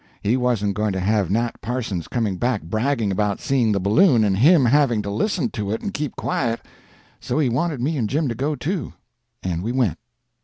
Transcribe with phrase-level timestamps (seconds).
[0.23, 4.35] He wasn't going to have Nat Parsons coming back bragging about seeing the balloon, and
[4.35, 6.59] him having to listen to it and keep quiet.
[7.19, 8.93] So he wanted me and Jim to go too,
[9.43, 9.99] and we went.